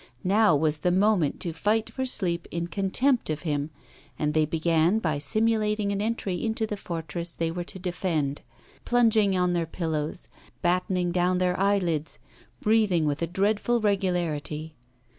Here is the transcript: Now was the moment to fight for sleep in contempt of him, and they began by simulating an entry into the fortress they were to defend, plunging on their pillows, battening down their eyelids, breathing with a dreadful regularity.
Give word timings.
Now 0.23 0.55
was 0.55 0.79
the 0.79 0.91
moment 0.91 1.39
to 1.41 1.53
fight 1.53 1.91
for 1.91 2.07
sleep 2.07 2.47
in 2.49 2.65
contempt 2.65 3.29
of 3.29 3.43
him, 3.43 3.69
and 4.17 4.33
they 4.33 4.45
began 4.45 4.97
by 4.97 5.19
simulating 5.19 5.91
an 5.91 6.01
entry 6.01 6.43
into 6.43 6.65
the 6.65 6.75
fortress 6.75 7.33
they 7.35 7.51
were 7.51 7.63
to 7.65 7.77
defend, 7.77 8.41
plunging 8.83 9.37
on 9.37 9.53
their 9.53 9.67
pillows, 9.67 10.27
battening 10.63 11.11
down 11.11 11.37
their 11.37 11.59
eyelids, 11.59 12.17
breathing 12.61 13.05
with 13.05 13.21
a 13.21 13.27
dreadful 13.27 13.79
regularity. 13.79 14.73